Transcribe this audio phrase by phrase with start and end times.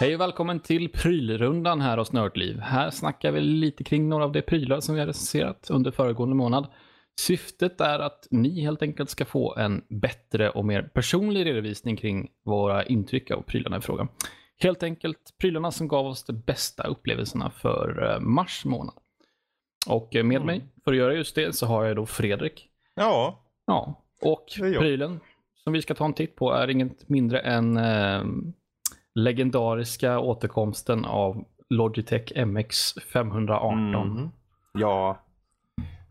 [0.00, 2.60] Hej och välkommen till prylrundan här hos Nördliv.
[2.60, 6.34] Här snackar vi lite kring några av de prylar som vi har recenserat under föregående
[6.36, 6.66] månad.
[7.20, 12.28] Syftet är att ni helt enkelt ska få en bättre och mer personlig redovisning kring
[12.44, 14.08] våra intryck av prylarna i fråga.
[14.58, 18.94] Helt enkelt prylarna som gav oss de bästa upplevelserna för eh, mars månad.
[19.88, 22.68] Och med mig för att göra just det så har jag då Fredrik.
[22.94, 25.20] Ja, Ja, och prylen
[25.64, 28.24] som vi ska ta en titt på är inget mindre än eh,
[29.18, 33.94] legendariska återkomsten av Logitech MX 518.
[33.94, 34.28] Mm.
[34.72, 35.22] ja.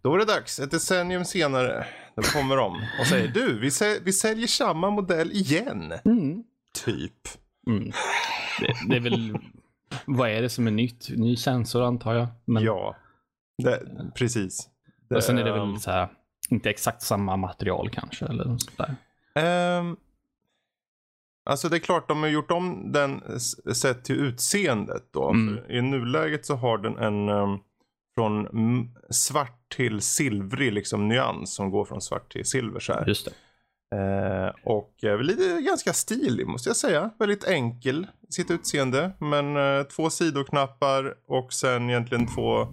[0.01, 0.59] Då är det dags.
[0.59, 1.85] Ett decennium senare.
[2.15, 5.93] Då kommer de och säger du, vi, säl- vi säljer samma modell igen.
[6.05, 6.43] Mm.
[6.85, 7.13] Typ.
[7.67, 7.91] Mm.
[8.59, 9.37] Det, det är väl,
[10.05, 11.09] vad är det som är nytt?
[11.09, 12.27] Ny sensor antar jag.
[12.45, 12.95] Men Ja,
[13.63, 13.79] det,
[14.15, 14.69] precis.
[15.09, 16.07] Det, och sen är det ehm, väl så här,
[16.49, 18.25] inte exakt samma material kanske.
[18.25, 18.95] Eller något sånt där.
[19.79, 19.97] ehm,
[21.47, 23.39] alltså det är klart, de har gjort om den
[23.73, 25.29] sett till utseendet då.
[25.29, 25.59] Mm.
[25.69, 27.57] I nuläget så har den en ehm,
[28.15, 28.47] från
[29.09, 33.05] svart till silvrig liksom nyans som går från svart till silver så här.
[33.05, 33.31] Just det.
[33.95, 37.09] Eh, och eh, lite ganska stilig måste jag säga.
[37.19, 39.11] Väldigt enkel i sitt utseende.
[39.19, 42.67] Men eh, två sidoknappar och sen egentligen två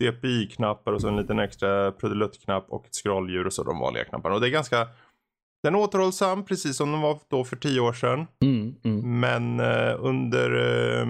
[0.00, 4.34] DPI-knappar och så en liten extra prudeluttknapp och ett scrolldjur och så de vanliga knapparna.
[4.34, 4.88] Och det är ganska
[5.62, 8.26] den är återhållsam precis som den var då för tio år sedan.
[8.44, 9.20] Mm, mm.
[9.20, 10.50] Men eh, under
[11.00, 11.08] eh,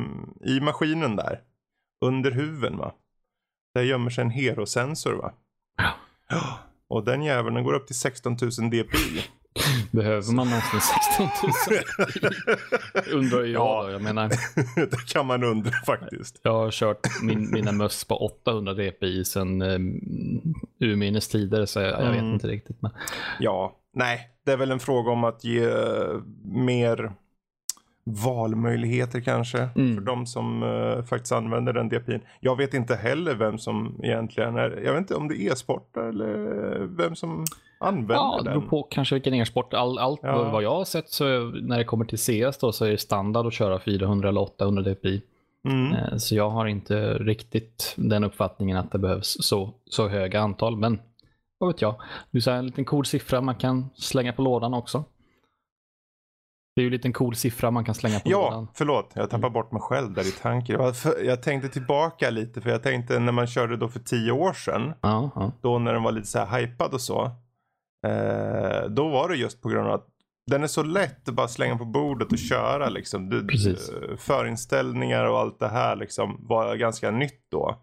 [0.51, 1.41] i maskinen där.
[2.05, 2.93] Under huven va.
[3.75, 5.33] Där gömmer sig en herosensor va.
[6.29, 6.59] Ja.
[6.89, 9.25] Och den jäveln den går upp till 16 000 dpi.
[9.91, 11.29] Behöver man någonsin 16
[13.07, 13.13] 000?
[13.19, 13.83] Undrar jag Ja.
[13.87, 13.91] då.
[13.91, 14.29] Jag menar,
[14.91, 16.41] det kan man undra faktiskt.
[16.43, 20.01] Jag har kört min, mina möss på 800 dpi sedan um,
[20.81, 22.33] urminnes tider, så jag, jag vet Mm.
[22.35, 22.83] inte riktigt.
[22.83, 22.91] Men,
[23.41, 27.13] Ja, nej, det är väl en fråga om att ge eh, mer
[28.05, 29.59] valmöjligheter kanske.
[29.77, 29.95] Mm.
[29.95, 32.21] För de som eh, faktiskt använder den DPIn.
[32.41, 36.09] Jag vet inte heller vem som egentligen är, jag vet inte om det är e-sportare
[36.09, 36.37] eller
[36.97, 37.45] vem som
[37.81, 38.69] använder ja, det beror den.
[38.69, 39.75] på kanske vilken e-sport.
[39.75, 40.51] All, allt Ja.
[40.51, 43.47] vad jag har sett så när det kommer till CS då, så är det standard
[43.47, 45.23] att köra 400 eller 800 dpi.
[45.65, 45.93] Mm.
[45.93, 50.77] Eh, Så jag har inte riktigt den uppfattningen att det behövs så, så höga antal.
[50.77, 50.99] Men
[51.61, 52.01] vad vet jag.
[52.31, 55.05] Det är så en liten cool siffra man kan slänga på lådan också.
[56.77, 58.65] Det är ju en liten cool siffra man kan slänga på lådan.
[58.65, 59.11] Ja, förlåt.
[59.15, 60.93] Jag tappar bort mig själv där i tanken.
[61.25, 64.93] Jag, tänkte tillbaka lite för jag tänkte när man körde då för tio år sedan.
[65.01, 65.53] Ja, ja.
[65.61, 67.25] då när den var lite så här hypad och så.
[68.07, 70.07] Eh, då var det just på grund av att
[70.47, 73.29] den är så lätt att bara slänga på bordet och köra liksom.
[73.29, 77.79] Du, eh, förinställningar och allt det här liksom var ganska nytt då.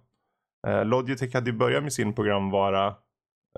[0.67, 2.95] Eh, Logitech hade ju börjat med sin programvara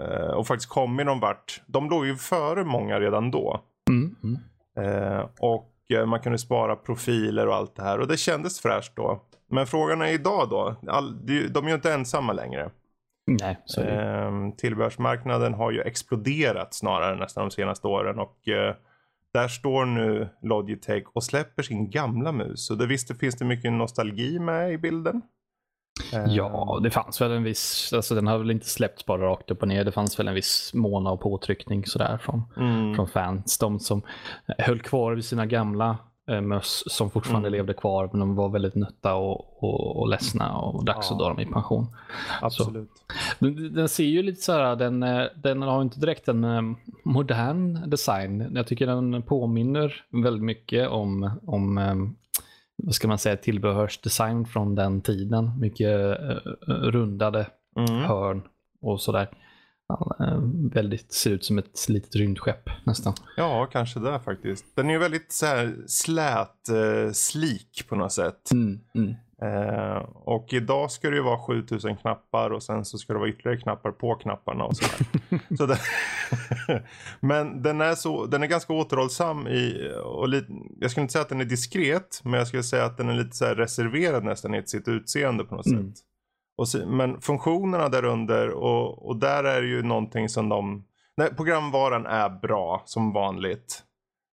[0.02, 1.62] eh, och faktiskt kommit någon vart.
[1.68, 3.64] De låg ju före många redan då.
[3.90, 4.40] Mm, mm.
[4.78, 8.96] Eh, och eh, man kunde spara profiler och allt det här och det kändes fräscht
[8.96, 9.24] då.
[9.52, 10.76] Men frågan är idag då.
[10.88, 12.70] All, de är ju inte ensamma längre.
[13.42, 13.82] Nej, så.
[13.82, 18.38] Ehm, tillbehörsmarknaden har ju exploderat snarare nästan de senaste åren och
[19.34, 22.70] där står nu Logitech och släpper sin gamla mus.
[22.70, 25.22] Och det visst det finns det mycket nostalgi med i bilden.
[26.14, 29.52] Ehm, Ja, det fanns väl en viss, alltså den har väl inte släppts bara rakt
[29.52, 29.84] upp och ner.
[29.84, 33.58] Det fanns väl en viss måna och påtryckning sådär från, Mm, från fans.
[33.58, 34.02] De som
[34.58, 35.98] höll kvar vid sina gamla
[36.30, 37.58] eh, möss som fortfarande Mm.
[37.58, 41.14] levde kvar, men de var väldigt nötta och, och, och ledsna och dags Ja.
[41.16, 41.88] att dra dem i pension.
[42.42, 42.90] absolut.
[43.40, 45.00] Den, den ser ju lite så här, den,
[45.36, 46.62] den har inte direkt en eh,
[47.04, 48.52] modern design.
[48.56, 49.94] Jag tycker den påminner
[50.24, 51.96] väldigt mycket om, om eh,
[52.84, 55.60] vad ska man säga, tillbehörsdesign från den tiden.
[55.60, 56.36] Mycket eh,
[56.68, 57.46] rundade
[57.76, 58.04] Mm.
[58.04, 58.42] hörn
[58.82, 59.30] och sådär.
[60.20, 60.40] Eh,
[60.74, 63.14] väldigt, ser ut som ett litet rymdskepp nästan.
[63.38, 64.66] Ja, kanske det faktiskt.
[64.76, 68.52] Den är ju väldigt så här slät, eh, slik på något sätt.
[68.52, 69.14] Mm, mm.
[69.42, 73.30] Eh, och idag ska det ju vara 7000 knappar och sen så ska det vara
[73.30, 75.08] ytterligare knappar på knapparna och sådär.
[75.58, 75.78] så det,
[77.20, 80.48] men den är, så, den är ganska återhållsam i, och lite,
[80.80, 83.14] jag skulle inte säga att den är diskret, men jag skulle säga att den är
[83.16, 85.94] lite så reserverad nästan i sitt utseende på något Mm.
[85.94, 86.04] sätt.
[86.58, 90.86] Och men funktionerna där under och, och där är det ju någonting som de,
[91.18, 93.84] nej, programvaran är bra som vanligt.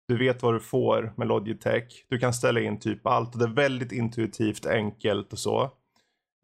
[0.08, 2.06] Du vet vad du får med Logitech.
[2.10, 5.62] Du kan ställa in typ allt och det är väldigt intuitivt enkelt och så.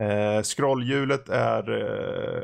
[0.03, 1.69] Eh, scrollhjulet är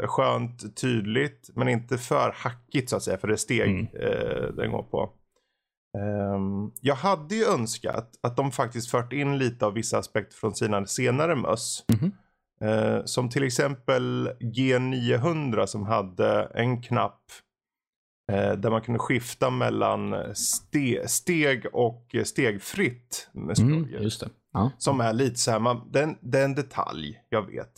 [0.01, 3.87] eh, skönt tydligt men inte för hackigt så att säga för det är steg Mm.
[3.93, 5.09] eh, den går på.
[5.97, 10.55] Ehm, jag hade ju önskat att de faktiskt fört in lite av vissa aspekter från
[10.55, 11.83] sina senare möss.
[11.93, 12.11] Mhm.
[12.61, 17.21] Eh, som till exempel G900 som hade en knapp
[18.33, 24.29] där man kunde skifta mellan ste steg och stegfritt med Mm, just det.
[24.53, 24.71] Ja.
[24.77, 27.71] Som är lite så här, man, det, är en, det är en detalj, jag vet.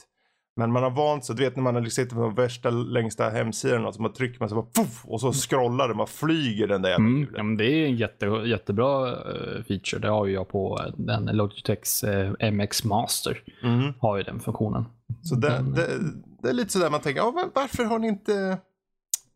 [0.56, 3.30] Men man har vant sig, du vet när man har liksom sitter på värsta längsta
[3.30, 6.68] hemsidan och så man trycker man så bara puff, och så scrollar det, man flyger
[6.68, 7.28] den där jävla Mm.
[7.36, 10.00] Ja, men det är en jätte, jättebra eh, feature.
[10.00, 13.42] Det har ju jag på eh, den Logitechs eh, MX Master.
[13.64, 13.94] Mhm.
[14.00, 14.86] Har ju den funktionen.
[15.22, 15.88] Så det, Den- det,
[16.44, 17.22] det är lite sådär man tänker,
[17.56, 18.58] varför har ni inte,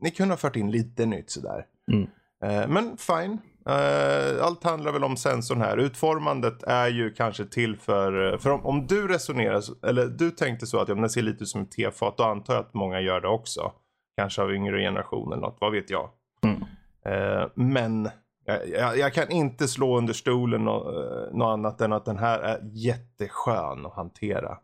[0.04, 1.66] ni kunde ha fört in lite nytt sådär.
[1.92, 2.08] Mm.
[2.44, 3.38] Eh, men fine.
[3.70, 5.78] Eh, allt handlar väl om sensorn här.
[5.78, 10.80] Utformandet är ju kanske till för, för om, om du resonerar, eller du tänkte så
[10.80, 13.22] att ja, men ser lite ut som ett tefat, då antar jag att många gör
[13.22, 13.72] det också.
[14.18, 16.10] Kanske av yngre generation eller något, vad vet jag.
[16.44, 16.64] Mm.
[17.06, 18.10] Eh, men
[18.46, 22.18] jag, jag, jag kan inte slå under stolen nå- eh, något annat än att den
[22.18, 24.58] här är jätteskön att hantera.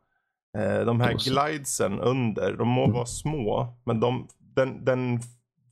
[0.58, 4.28] Eh, de här glidesen under, de må vara små, men de,
[4.60, 5.20] den, den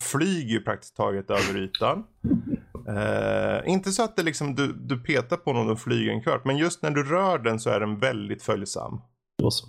[0.01, 2.03] flyger ju praktiskt taget över ytan.
[2.87, 6.45] Eh, inte så att det liksom, du, du petar på den och flyger en kvart,
[6.45, 9.01] men just när du rör den så är den väldigt följsam.
[9.49, 9.67] Så.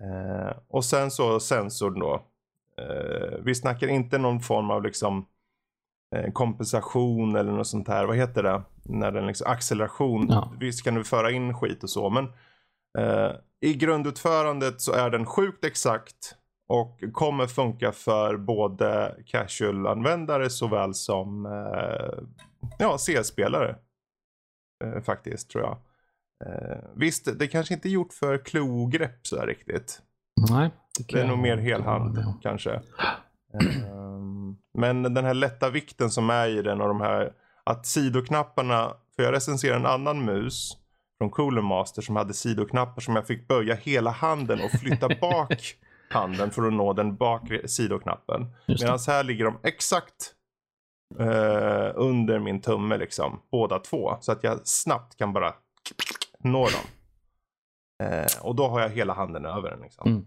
[0.00, 2.14] Eh, och sen så sensorn då.
[2.78, 5.26] Eh, vi snackar inte någon form av liksom
[6.16, 8.06] eh, kompensation eller något sånt här.
[8.06, 8.62] Vad heter det?
[8.82, 10.26] När den liksom acceleration.
[10.28, 10.52] Ja.
[10.60, 12.24] Visst kan du föra in skit och så men
[12.98, 16.36] eh, i grundutförandet så är den sjukt exakt
[16.72, 22.24] och kommer funka för både casual-användare såväl som eh,
[22.78, 23.76] ja, CS-spelare.
[24.84, 25.78] Eh, faktiskt tror jag.
[26.46, 30.02] Eh, visst, det kanske inte är gjort för klogrepp så här riktigt.
[30.50, 30.70] Nej.
[31.08, 32.80] Det är nog mer helhand kanske.
[34.78, 37.32] Men den här lätta vikten som är i den och de här
[37.64, 40.76] att sidoknapparna, för jag recenserade en annan mus
[41.18, 45.76] från Cooler Master som hade sidoknappar som jag fick böja hela handen och flytta bak
[46.12, 48.46] handen för att nå den bakre sidoknappen.
[48.66, 50.34] Medan här ligger de exakt
[51.18, 54.16] eh, under min tumme liksom, båda två.
[54.20, 55.54] Så att jag snabbt kan bara
[56.38, 56.84] nå dem.
[58.08, 60.08] Eh, och då har jag hela handen över den liksom.
[60.10, 60.26] Mm.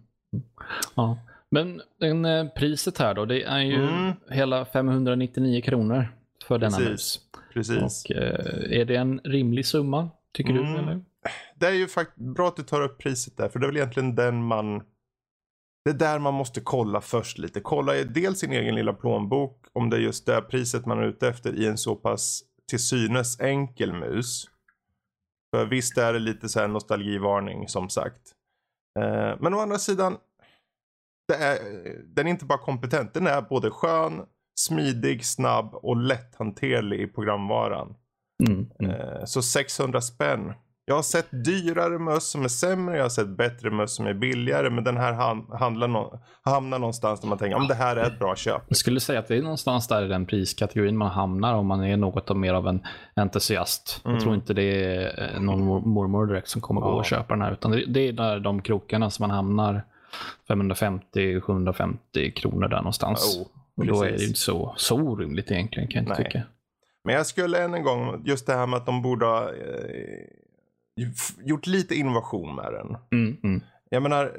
[0.95, 1.17] Ja.
[1.49, 4.11] Men den, eh, priset här då, det är ju Mm.
[4.29, 6.07] hela 599 kronor
[6.47, 6.89] för denna Precis.
[6.91, 7.19] mus.
[7.53, 8.05] Precis.
[8.05, 10.73] Och, eh, är det en rimlig summa, tycker Mm.
[10.73, 10.79] du?
[10.79, 11.01] Eller?
[11.55, 13.77] Det är ju faktiskt bra att du tar upp priset där, för det är väl
[13.77, 14.83] egentligen den man...
[15.85, 17.61] Det är där man måste kolla först lite.
[17.61, 21.27] Kolla dels sin egen lilla plånbok, om det är just det priset man är ute
[21.27, 24.49] efter i en så pass till synes enkel mus.
[25.55, 28.31] För visst är det lite så här nostalgivarning som sagt.
[28.99, 30.17] Eh, men å andra sidan,
[31.33, 31.57] är,
[32.05, 34.25] den är inte bara kompetent, den är både skön,
[34.59, 37.95] smidig, snabb och lätthanterlig i programvaran.
[38.47, 38.69] Mm.
[38.79, 38.91] Mm.
[38.91, 40.53] Eh, Så 600 spänn.
[40.87, 44.13] Jag har sett dyrare möss som är sämre, jag har sett bättre möss som är
[44.13, 44.69] billigare.
[44.69, 48.03] Men den här ham- handlar nå- hamnar någonstans där man tänker om det här är
[48.07, 48.61] ett bra köp.
[48.67, 51.83] Jag skulle säga att det är någonstans där i den priskategorin man hamnar om man
[51.83, 52.79] är något av mer av en
[53.15, 54.01] entusiast.
[54.05, 54.15] Mm.
[54.15, 56.93] Jag tror inte det är någon mor- mormor direkt som kommer gå Ja.
[56.93, 57.51] och köpa den här.
[57.51, 59.83] Utan det, är där de krokarna som man hamnar
[60.49, 63.37] 550-750 kronor där någonstans.
[63.37, 63.47] Oh,
[63.77, 66.31] och då är det inte så, så orimligt egentligen kan jag inte Nej.
[66.31, 66.43] tycka.
[67.03, 69.49] Men jag skulle än en gång, just det här med att de borde ha eh,
[71.44, 72.97] gjort lite innovation med den.
[73.12, 73.62] Mm, mm.
[73.89, 74.31] Jag menar,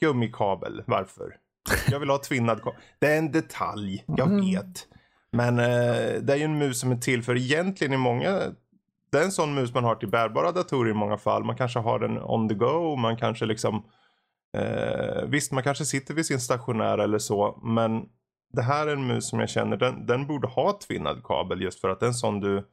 [0.00, 1.36] gummikabel, varför?
[1.90, 2.80] Jag vill ha tvinnad kabel.
[2.98, 4.40] Det är en detalj, jag Mm.
[4.40, 4.86] vet.
[5.32, 8.40] Men eh, det är ju en mus som är till för egentligen i många
[9.12, 11.44] det är en sån mus man har till bärbara datorer i många fall.
[11.44, 12.96] Man kanske har den on the go.
[12.96, 13.84] Man kanske liksom
[14.56, 17.60] eh, Visst, man kanske sitter vid sin stationära eller så.
[17.62, 18.02] Men
[18.52, 21.80] det här är en mus som jag känner den, den borde ha tvinnad kabel just
[21.80, 22.66] för att det är en sån du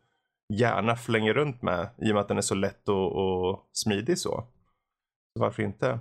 [0.54, 4.18] gärna flänger runt med i och med att den är så lätt och, och smidig
[4.18, 4.30] så.
[4.30, 5.40] så.
[5.40, 6.00] Varför inte?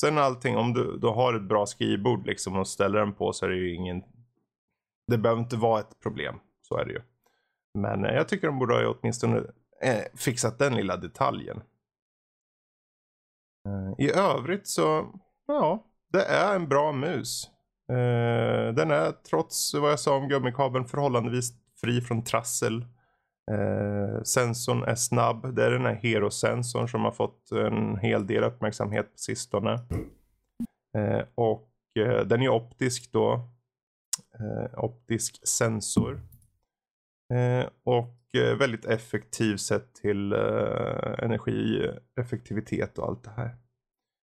[0.00, 3.44] Sen allting, om du, du har ett bra skrivbord liksom och ställer den på så
[3.46, 4.02] är det ju ingen
[5.06, 6.40] Det behöver inte vara ett problem.
[6.62, 7.00] Så är det ju.
[7.74, 9.38] Men eh, jag tycker de borde ha åtminstone
[9.82, 11.62] eh, fixat den lilla detaljen.
[13.68, 15.14] Eh, I övrigt så,
[15.46, 17.50] ja, det är en bra mus.
[17.88, 22.84] Eh, den är trots vad jag sa om gummikabeln förhållandevis fri från trassel.
[23.52, 25.54] Eh, sensorn är snabb.
[25.54, 29.72] Det är den här Hero-sensorn som har fått en hel del uppmärksamhet på sistone.
[30.98, 33.32] Eh, och eh, den är optisk då.
[34.40, 36.20] Eh, optisk sensor.
[37.34, 43.56] Eh, och eh, väldigt effektiv sett till eh, energieffektivitet och allt det här.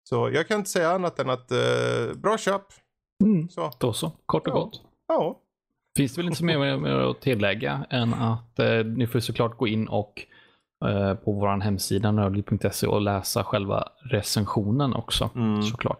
[0.08, 2.62] Så jag kan inte säga annat än att eh, bra köp.
[3.24, 3.48] Mm.
[3.48, 4.60] Så, Då så, kort och Ja.
[4.60, 4.82] gott.
[5.06, 5.40] ja.
[5.96, 9.66] Finns det väl inte så mer att tillägga än att eh, ni får såklart gå
[9.68, 10.22] in och
[10.84, 15.30] eh, på vår hemsida nördliv.se och läsa själva recensionen också.
[15.34, 15.62] Mm.
[15.62, 15.98] Såklart.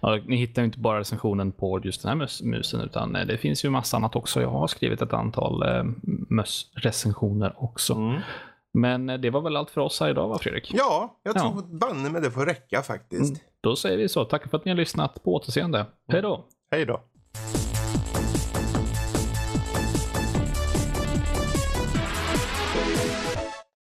[0.00, 3.26] Ja, ni hittar ju inte bara recensionen på just den här mus- musen utan eh,
[3.26, 4.42] det finns ju massa annat också.
[4.42, 5.84] Jag har skrivit ett antal eh,
[6.28, 7.94] möss-recensioner också.
[7.94, 8.20] Mm.
[8.74, 10.70] Men eh, det var väl allt för oss här idag va Fredrik?
[10.74, 11.40] Ja, jag Ja.
[11.40, 13.42] tror banne med det får räcka faktiskt.
[13.60, 14.24] Då säger vi så.
[14.24, 15.22] Tack för att ni har lyssnat.
[15.24, 15.86] På återseende.
[16.08, 16.44] Hej då!
[16.70, 17.00] Hej då.